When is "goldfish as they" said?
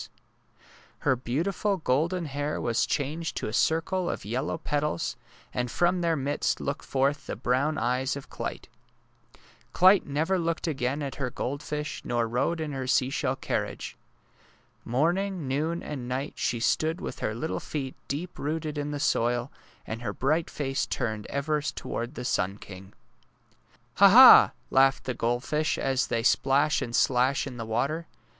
25.13-26.23